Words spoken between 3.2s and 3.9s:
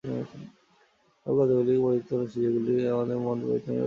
মন বা বিচারশক্তির অতীত।